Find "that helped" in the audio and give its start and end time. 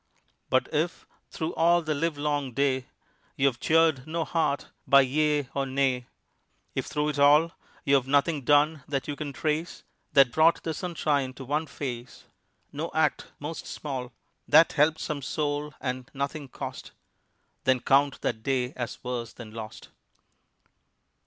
14.47-14.99